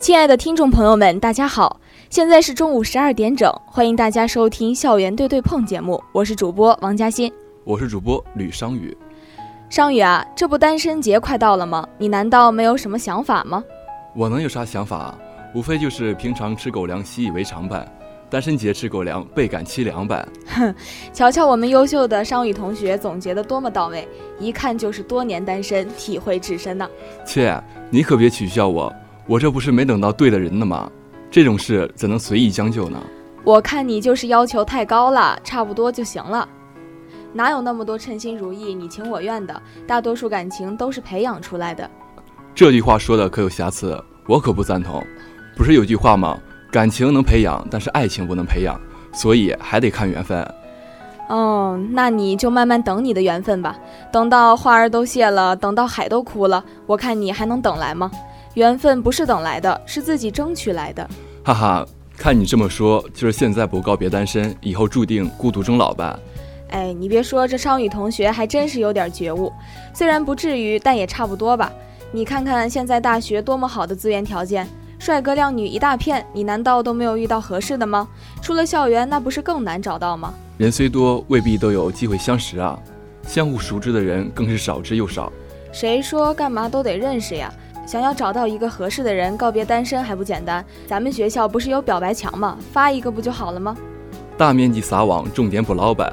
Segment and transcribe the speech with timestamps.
[0.00, 1.78] 亲爱的听众朋友们，大家好，
[2.08, 7.30] 现在是中午十二点整，欢迎大家收听《校园对对碰》节目，我是主播王嘉欣，
[7.64, 8.96] 我是主播吕商宇。
[9.68, 11.86] 商宇啊，这不单身节快到了吗？
[11.98, 13.62] 你难道没有什么想法吗？
[14.16, 15.18] 我能有啥想法啊？
[15.54, 17.86] 无非就是平常吃狗粮习以为常呗，
[18.30, 20.26] 单身节吃狗粮倍感凄凉呗。
[20.46, 20.74] 哼，
[21.12, 26.88] 瞧瞧我们优秀的商宇同学总结的多么到位，一看就是多年单身，体会至深呐。
[27.26, 28.90] 切，你可别取笑我。
[29.30, 30.90] 我这不是没等到对的人呢吗？
[31.30, 33.00] 这种事怎能随意将就呢？
[33.44, 36.48] 我看你就是要求太高了，差不多就行了。
[37.32, 39.62] 哪有那么多称心如意、你情我愿的？
[39.86, 41.88] 大多数感情都是培养出来的。
[42.56, 45.00] 这句话说的可有瑕疵，我可不赞同。
[45.56, 46.36] 不是有句话吗？
[46.72, 48.76] 感情能培养，但是爱情不能培养，
[49.12, 50.44] 所以还得看缘分。
[51.28, 53.78] 哦，那你就慢慢等你的缘分吧。
[54.10, 58.10] 等到花儿都谢了，等到海都枯了，我看你还能等来吗？
[58.54, 61.08] 缘分不是等来的，是自己争取来的。
[61.44, 66.18] 哈哈，看你这么说，就是现在不告别单身，以后注定孤独终老吧？
[66.70, 69.52] 哎，你别说，这商宇同学还真是有点觉悟。
[69.94, 71.72] 虽然不至于，但也差不多吧。
[72.12, 78.08] 你看看现在大学多么好的资源条件，帅哥靓女一大片，你难道都没有遇到合适的吗？
[78.42, 80.34] 出了校园，那不是更难找到吗？
[80.58, 82.78] 人虽多，未必都有机会相识啊。
[83.26, 85.32] 相互熟知的人更是少之又少。
[85.72, 87.52] 谁说干嘛都得认识呀？
[87.86, 90.64] 想要找到一个合适的人，告别单身还不简单？
[90.86, 92.56] 咱们学校不是有表白墙吗？
[92.72, 93.76] 发一个不就好了吗？
[94.36, 96.12] 大面积撒网，重点补老板。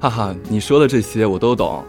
[0.00, 1.82] 哈哈，你说的这些我都懂，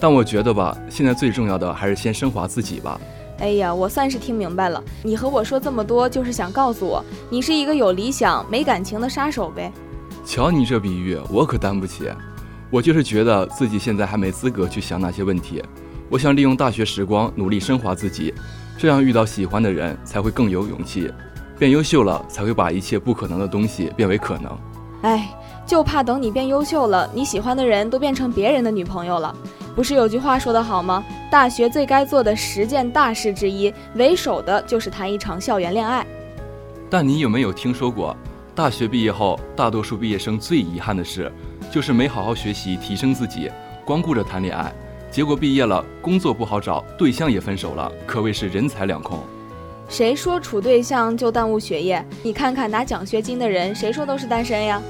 [0.00, 3.00] 但我觉得吧，现在最重要的还是先升华自己吧。
[3.38, 9.72] 哎呀，我算是听明白了，你和我说这么多，就是想告诉我，你是一个有理想没感情的杀手呗？
[10.26, 12.10] 瞧你这比喻，我可担不起。
[12.70, 15.62] 我就是觉得自己现在还没资格去想那些问题。
[16.08, 18.34] 我想利用大学时光努力升华自己。
[18.80, 21.12] 这样遇到喜欢的人才会更有勇气，
[21.58, 24.58] 变优秀了才会把一切不可能的东西变为可能。
[25.02, 25.28] 哎，
[25.66, 29.36] 就怕等你变优秀了，你喜欢的人都变成别人的女朋友了。
[29.76, 31.04] 不是有句话说得好吗？
[31.30, 36.06] 大学最该做的十件大事之一，为首的就是谈一场校园恋爱。
[36.88, 38.16] 但你有没有听说过，
[38.54, 41.30] 大学毕业后，大多数毕业生最遗憾的事，
[41.70, 43.50] 就是没好好学习提升自己，
[43.84, 44.72] 光顾着谈恋爱。
[45.10, 49.18] 结果毕业了，工作不好找，对象也分手了，可谓是人财两空。
[49.88, 52.04] 谁说处对象就耽误学业？
[52.22, 54.80] 你看看拿奖学金的人，谁说都是单身呀？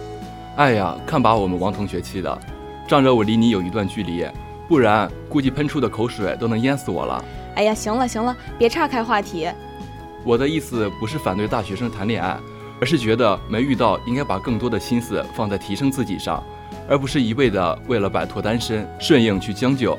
[0.57, 2.39] 哎呀，看把我们王同学气的，
[2.87, 4.27] 仗着我离你有一段距离，
[4.69, 7.25] 不然估计喷出的口水都能淹死我了。
[7.55, 9.49] 哎呀，行了行了，别岔开话题。
[10.23, 12.39] 我的意思不是反对大学生谈恋爱，
[12.79, 16.45] 而是觉得没遇到，应该把更多的心思放在提升自己上，
[16.89, 19.97] 而不是一味的为了摆脱单身顺应去将就。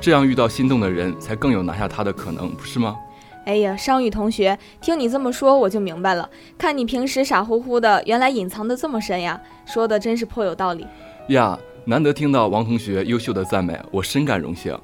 [0.00, 2.96] 这样遇到心动的人才更有拿下他的可能，不是吗？
[3.46, 6.28] 哎呀，商宇同学，听你这么说我就明白了。
[6.58, 9.40] 看你平时傻乎乎的，原来隐藏的这么深呀！
[9.64, 10.86] 说的真是颇有道理
[11.28, 11.58] 呀。
[11.84, 14.76] 难得听到王同学优秀的赞美，我深感荣幸。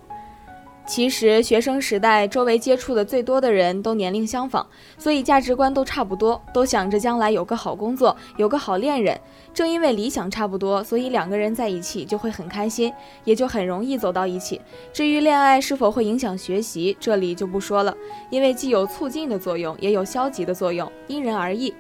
[0.92, 4.62] 其实学生时代周围接触的最多的人都年龄相仿，
[4.98, 9.19] 所以价值观都差不多，都想着将来有个好工作，有个好恋人。
[9.54, 12.92] 正因为理想差不多，所以两个人在一起就会很开心，
[13.25, 14.60] 也就很容易走到一起。
[14.92, 17.97] 至于恋爱是否会影响学习，这里就不说了，
[18.28, 21.72] 因为既有促进的作用，也有消极的作用，因人而异。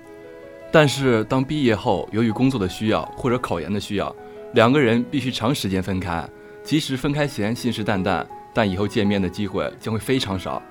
[0.70, 4.16] 但是当毕业后，由于工作的需要或者考研的需要，
[4.54, 6.26] 两个人必须长时间分开，
[6.64, 8.24] 即使分开前信誓旦旦。
[8.52, 10.62] 但以后见面的机会将会非常少。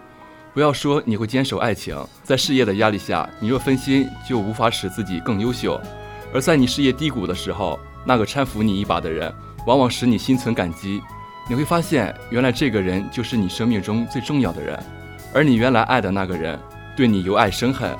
[0.54, 5.80] 不要说你会坚守爱情，在事业的压力下，你若分心，就无法使自己更优秀。
[6.34, 9.34] 而在你事业低谷的时候，那个搀扶你一把的人，
[9.66, 11.02] 往往使你心存感激。
[11.50, 14.78] 你会发现，原来这个人就是你生命中最重要的人，
[15.34, 16.60] 而你原来爱的那个人，
[16.96, 17.98] 对你由爱生恨，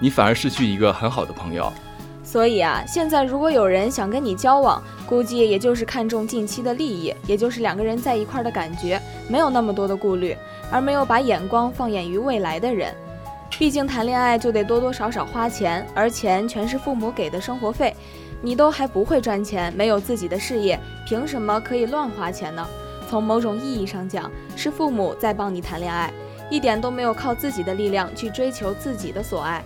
[0.00, 1.72] 你反而失去一个很好的朋友。
[2.30, 10.36] 所以啊，现在如果有人想跟你交往，估计也就是看重近期的利益，也就是两个人在一块儿的感觉，没有那么多的顾虑，
[10.70, 12.94] 而没有把眼光放眼于未来的人。
[13.58, 17.96] 毕竟谈恋爱就得多多少少花钱，而钱全是父母给的生活费，
[18.42, 22.68] 你都还不会赚钱，没有自己的事业，凭什么可以乱花钱呢？
[23.08, 26.12] 从某种意义上讲，是父母在帮你谈恋爱，
[26.50, 29.64] 一点都没有靠自己的力量去追求自己的所爱。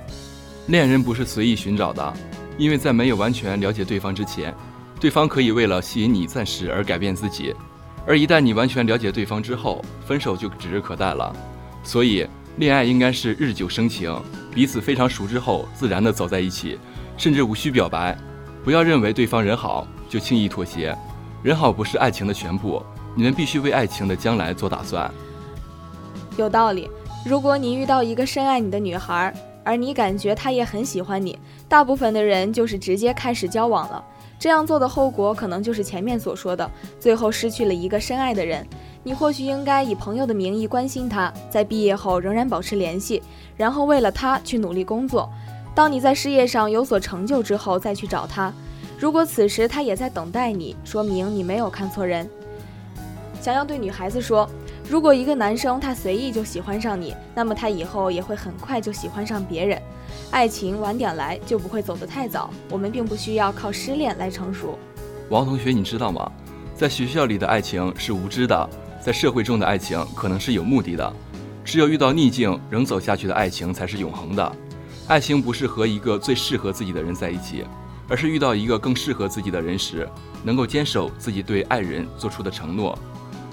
[0.68, 2.14] 恋人不是随意寻找的。
[2.58, 4.54] 因为在没有完全了解对方之前，
[5.00, 7.54] 对方可以为了吸引你暂时而改变自己，
[8.06, 11.34] 而一旦你完全了解对方之后，分手就指日可待了。
[11.82, 12.26] 所以，
[12.56, 14.14] 恋爱应该是日久生情，
[14.54, 16.78] 彼此非常熟之后自然的走在一起，
[17.16, 18.16] 甚至无需表白。
[18.62, 20.96] 不要认为对方人好就轻易妥协，
[21.42, 22.80] 人好不是爱情的全部，
[23.16, 25.10] 你们必须为爱情的将来做打算。
[26.36, 26.88] 有道理。
[27.24, 29.32] 如果你遇到一个深爱你的女孩，
[29.64, 31.38] 而你感觉他也很喜欢你，
[31.68, 34.04] 大部分的人就是直接开始交往了。
[34.38, 36.68] 这样做的后果可能就是前面所说的，
[36.98, 38.66] 最后失去了一个深爱的人。
[39.04, 43.22] 你或许应该以朋友的名义关心他，在毕业后仍然保持联系，
[43.56, 45.30] 然后为了他去努力工作。
[45.74, 48.52] 当你在事业上有所成就之后，再去找他。
[48.98, 52.28] 如果此时他也在等待你，说明你没有看错人。
[53.40, 54.48] 想要对女孩子说，
[54.92, 59.80] 如果一个男生他随意就喜欢上你，那么他以后也会很快就喜欢上别人。
[60.30, 62.50] 爱情晚点来就不会走得太早。
[62.68, 64.78] 我们并不需要靠失恋来成熟。
[65.30, 66.30] 王同学，你知道吗？
[66.76, 68.68] 在学校里的爱情是无知的。
[69.00, 71.10] 在社会中的爱情可能是有目的的，
[71.64, 74.56] 只有遇到逆境仍走下去的爱情才是永恒的。
[75.08, 77.64] 爱情不是和一个最适合自己的人在一起，
[78.10, 80.06] 而是遇到一个更适合自己的人时，
[80.44, 82.94] 能够坚守自己对爱人做出的承诺。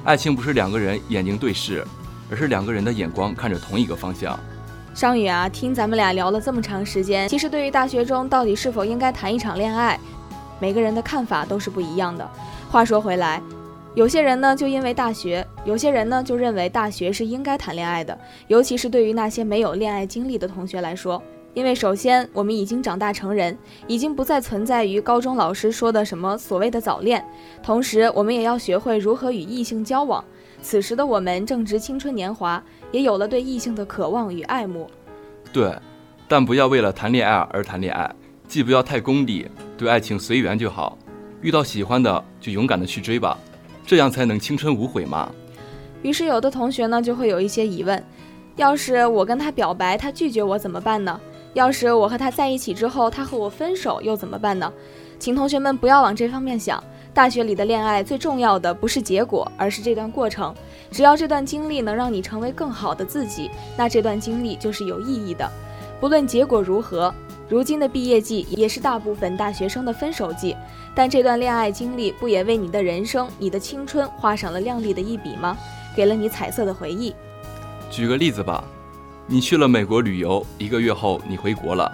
[0.05, 1.85] 爱情不是两个人眼睛对视，
[2.31, 4.39] 而是两个人的眼光看着同一个方向。
[4.95, 9.99] 商宇啊，听咱们俩聊了这么长时间，其实对于大学中到底是否应该谈一场恋爱，
[10.59, 12.27] 每个人的看法都是不一样的。
[12.69, 13.41] 话说回来。
[13.95, 18.17] 有些人呢，就因为大学；有些人呢，就认为大学是应该谈恋爱的。
[18.47, 21.21] 尤其是对于那些没有恋爱经历的同学来说，
[21.53, 23.57] 因为首先我们已经长大成人，
[23.87, 27.23] 已经不再存在于高中老师说的什么所谓的早恋。
[27.63, 30.23] 同时，我们也要学会如何与异性交往。
[30.61, 32.61] 此时的我们正值青春年华，
[32.91, 34.89] 也有了对异性的渴望与爱慕。
[35.51, 35.73] 对，
[36.27, 38.13] 但不要为了谈恋爱而谈恋爱，
[38.47, 40.97] 既不要太功利，对爱情随缘就好。
[41.41, 43.37] 遇到喜欢的，就勇敢的去追吧。
[43.85, 45.31] 这样才能青春无悔嘛？
[46.03, 48.01] 于是有的同学呢就会有一些疑问：
[48.55, 51.19] 要是我跟他表白，他拒绝我怎么办呢？
[51.59, 54.71] 要是我和他在一起之后，他和我分手又怎么办呢？
[55.19, 56.81] 请同学们不要往这方面想。
[57.13, 60.55] 大学里的恋爱最重要的不是结果，而是这段过程。
[60.89, 65.51] 只要这段经历能让你成为更好的自己，那这段经历就是有意义的。
[65.99, 67.13] 不论结果如何，
[67.49, 70.55] 如今的毕业季也是大部分大学生的分手季。
[70.95, 75.57] 但这段恋爱经历不也为你的人生、你的青春画上了亮丽的一笔吗？
[75.93, 77.13] 给了你彩色的回忆。
[77.91, 78.63] 举个例子吧，
[79.31, 81.91] 你去了美国旅游，一个月后你回国了，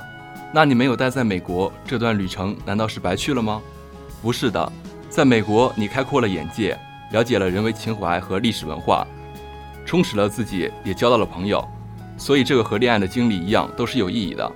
[0.54, 3.62] 那你没有待在美国，这段旅程难道是白去了吗？
[4.22, 4.72] 不是的，
[5.10, 6.80] 在美国你开阔了眼界，
[7.12, 9.06] 了解了人文情怀和历史文化，
[9.86, 11.62] 充实了自己，也交到了朋友，
[12.18, 14.50] 所以这个和恋爱的经历一样，都是有意义的。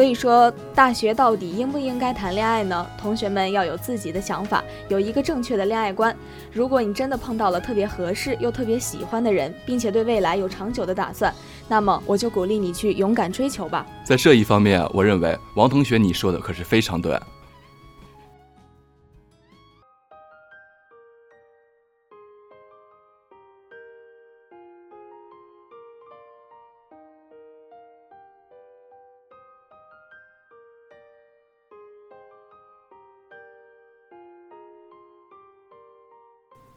[0.00, 2.86] 所以说，大学到底应不应该谈恋爱呢？
[2.98, 6.16] 同学们要有自己的想法，有一个正确的恋爱观。
[6.50, 11.30] 如果你真的碰到了特别合适又特别喜欢的人，并且对未来有长久的打算，
[11.68, 13.86] 那么我就鼓励你去勇敢追求吧。
[14.02, 17.20] 在这一方面，我认为王同学你说的可是非常对。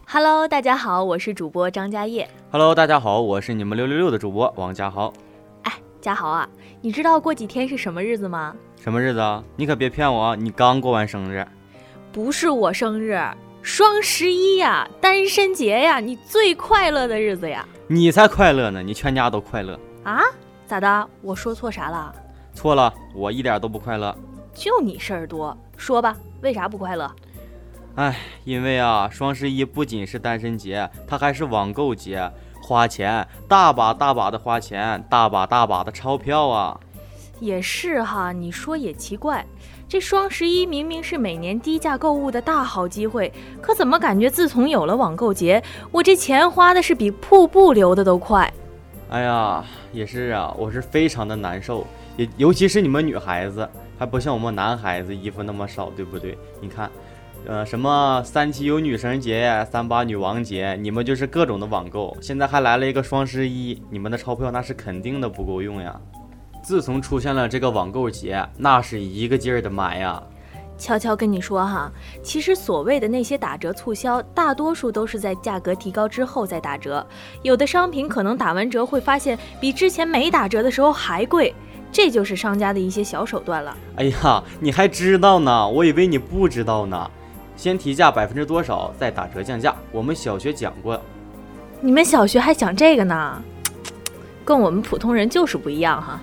[0.06, 2.30] Hello，大家好，我是主播张嘉业。
[2.52, 5.12] Hello，大家好，我是你们六六六的主播王家豪。
[5.64, 6.48] 哎，家豪啊，
[6.82, 8.56] 你知道过几天是什么日子吗？
[8.80, 9.44] 什么日子啊？
[9.56, 11.46] 你可别骗我，你刚过完生日。
[12.12, 13.20] 不是我生日，
[13.64, 17.66] 双十一呀，单身节呀，你最快乐的日子呀。
[17.88, 20.22] 你才快乐呢，你全家都快乐啊？
[20.68, 21.10] 咋的？
[21.22, 22.14] 我说错啥了？
[22.54, 24.16] 错了，我一点都不快乐。
[24.54, 27.12] 就你事儿多，说吧，为啥不快乐？
[27.96, 32.28] 哎，因为啊，双十一不仅是单身节，它还是网购节，
[32.60, 36.80] 花钱大把大把的花钱，大把大把的钞票啊。
[37.40, 39.46] 也是哈，你说也奇怪，
[39.88, 43.32] 这双十一明明是每年低价购物的大好机会，
[43.62, 48.52] 可怎么感觉自从有了网购节，我这钱花的是比瀑布流的都快？
[49.10, 51.86] 哎呀，也是啊，我是非常的难受，
[52.18, 53.70] 也尤其是你们女孩子，
[54.00, 56.36] 还不像我们男孩子衣服那么少，对不对？
[56.60, 56.90] 你看。
[57.46, 62.16] 呃，什么三七有女神节、三八女王节，你们就是各种的网购。
[62.22, 66.00] 现在还来了一个双十一，你们的钞票那是肯定的不够用呀。
[66.64, 70.24] 自从出现了这个网购节，那是一个劲儿的买呀。
[70.78, 71.92] 悄悄跟你说哈，
[72.24, 77.06] 其实所谓的那些打折促销，大多数都是在价格提高之后再打折。
[77.42, 81.54] 有的商品可能打完折会发现比之前没打折的时候还贵，
[81.92, 83.78] 这就是商家的一些小手段了。
[83.98, 85.68] 哎呀，你还知道呢？
[85.68, 87.12] 我以为你不知道呢。
[87.56, 89.76] 先提价百分之多少，再打折降价。
[89.92, 91.00] 我们小学讲过，
[91.82, 93.42] 你们小学还讲这个呢？
[94.46, 96.20] 跟我们普通人就是不一样哈。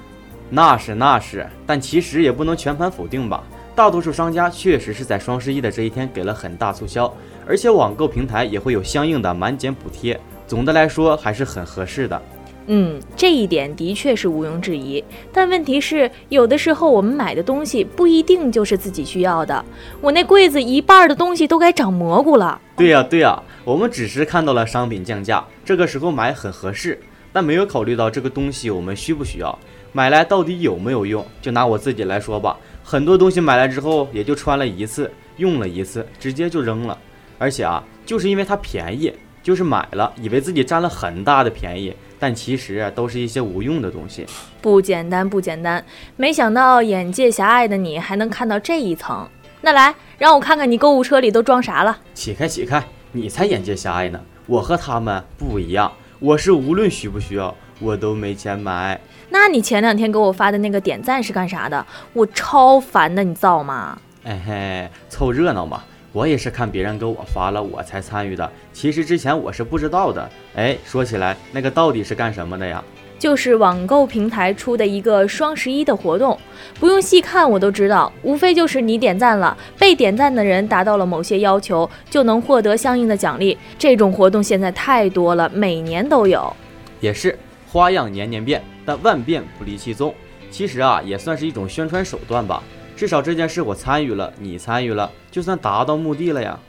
[0.51, 3.43] 那是那是，但其实也不能全盘否定吧。
[3.75, 7.11] 大多数商家确实是在双十一的这一天给了很大促销，
[7.47, 10.21] 而且网购平台也会有相应的满减补贴。
[10.47, 12.21] 总的来说还是很合适的。
[12.67, 15.03] 嗯，这一点的确是毋庸置疑。
[15.33, 19.65] 但问题是，有的时候我们买的东西不一定就是自己需要的。
[20.01, 22.61] 我那柜子一半的东西都该长蘑菇了。
[22.77, 27.01] 对呀对呀，我们只是看到了商品降价，这个时候买很合适，
[27.33, 29.59] 但没有考虑到这个东西我们需不需要，
[29.93, 31.27] 买来到底有没有用。
[31.43, 36.97] 就拿我自己来说吧，很多东西买来之后也就穿了一次，用了一次，直接就扔了。
[37.37, 39.13] 而且啊，就是因为它便宜，
[39.43, 41.93] 就是买了，以为自己占了很大的便宜。
[42.21, 44.27] 但其实啊都是一些无用的东西，
[44.61, 45.83] 不简单，不简单。
[46.17, 49.27] 没想到眼界狭隘的你还能看到这一层。
[49.63, 51.99] 那来，让我看看你购物车里都装啥了。
[52.15, 54.21] 起开，起开，你才眼界狭隘呢。
[54.47, 59.01] 我和他们不一样，我是无论需不需要，我都没钱买。
[59.31, 61.87] 那你前两天给我发的那个点赞是干啥的？
[62.13, 63.99] 我超烦的，你造吗？
[64.25, 65.83] 哎嘿，凑热闹嘛。
[66.13, 68.51] 我也是看别人给我发了，我才参与的。
[68.73, 70.29] 其实之前我是不知道的。
[70.57, 72.83] 哎，说起来，那个到底是干什么的呀？
[73.19, 76.37] 就是网购平台出的一个双十一的活动，
[76.81, 83.57] 不用细看我都知道，无非就是你点赞了，被点赞的人达到了某些要求，就能获得相应的奖励。
[83.79, 86.51] 这种活动现在太多了，每年都有。
[86.99, 87.39] 也是，
[87.71, 90.15] 花样年年变，但万变不离其宗。
[90.51, 92.63] 其实啊，也算是一种宣传手段吧。
[93.01, 96.61] 至少这件事我参与了，你参与了，就算达到目的了呀。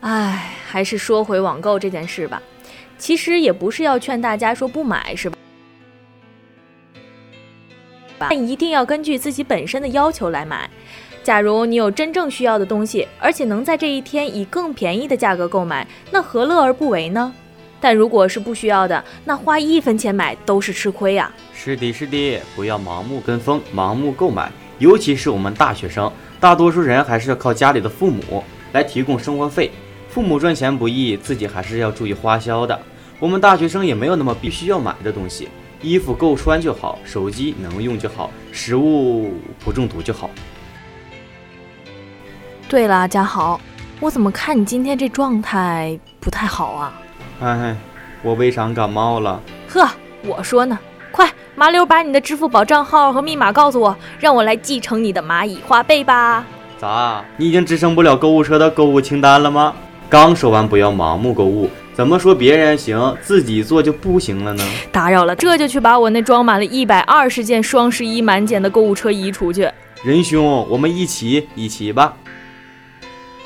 [0.00, 2.42] 唉，还是说回网购这件事吧。
[2.98, 5.36] 其实也不是要劝大家说不买，是吧？
[8.18, 10.68] 但一定要根据自己本身的要求来买。
[11.22, 17.32] 假如你有真正需要的东西，而且能在这一天以更便宜的价格购买，那何乐而不为呢？
[17.80, 21.32] 但如果是不需要的，那花一分钱买都是吃亏呀。
[21.54, 24.50] 是的，是的，不要盲目跟风，盲目购买。
[24.78, 29.70] 尤其是我们大学生，大多数人还是要靠家里的父母来提供生活费。
[30.10, 32.78] 父母赚钱不易，自己还是要注意花销的。
[33.18, 35.48] 我们大学生也没有那么必须要买的东西，
[35.80, 39.32] 衣服够穿就好，手机能用就好，食物
[39.64, 40.30] 不中毒就好。
[42.68, 43.60] 对了，嘉豪，
[44.00, 47.00] 我怎么看你今天这状态不太好啊？
[47.40, 47.76] 哎，
[48.22, 49.40] 我胃肠感冒了。
[49.68, 49.88] 呵，
[50.24, 50.78] 我说呢。
[51.56, 56.44] 快，麻溜把你的支付宝账号和密码告诉我，让我来继承你的蚂蚁花呗吧。
[56.78, 57.24] 咋？
[57.38, 59.74] 你已经支撑不了购物车的购物清单了吗？
[60.08, 64.62] 刚说完不要盲目购物，怎么说别人行，自己做就不行了呢？
[64.92, 69.68] 打扰了，这就去把我那装满了一百二十件双十一满减的购物车移出去。
[70.04, 72.14] 仁兄，我们一起一起吧。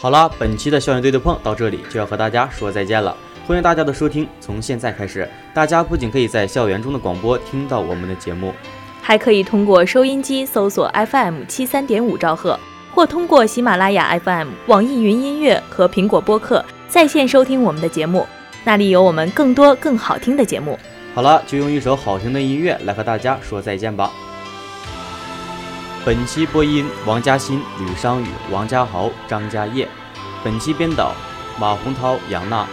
[0.00, 3.16] 好了，本期的校园对对碰到这里就要和大家说再见了。
[3.50, 4.28] 欢迎大家的收听。
[4.40, 8.54] 从现在开始，大家不仅可以在校园中的广播听到我们的节目，
[9.02, 12.56] 还可以通过收音机搜索 FM 七三点五兆赫，
[12.94, 18.24] 或通过喜马拉雅 FM、网易云音乐和苹果播客在线收听我们的节目。
[18.62, 20.78] 那里有我们更多更好听的节目。
[21.12, 24.12] 好了，就用一首好听的音乐来和大家说再见吧。
[26.04, 29.88] 本期播音：王嘉欣、吕商宇、王家豪、张家业。
[30.44, 31.12] 本期编导：
[31.58, 32.64] 马洪涛、杨娜。